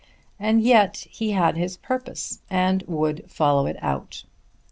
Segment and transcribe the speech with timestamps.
[0.39, 4.23] And yet he had his purpose and would follow it out.